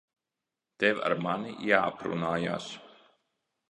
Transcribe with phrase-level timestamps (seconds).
[0.85, 2.75] Tev ar mani jāaprunājas.